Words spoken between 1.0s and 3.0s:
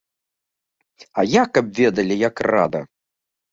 А я, каб ведалі, як рада!